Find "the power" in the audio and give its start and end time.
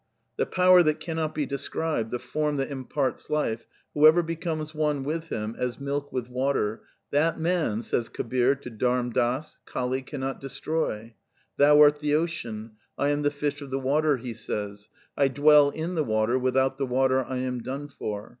0.37-0.81